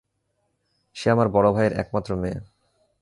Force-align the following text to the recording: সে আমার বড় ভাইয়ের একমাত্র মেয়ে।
সে 0.95 1.07
আমার 1.09 1.27
বড় 1.27 1.47
ভাইয়ের 1.53 1.73
একমাত্র 1.73 2.11
মেয়ে। 2.15 2.39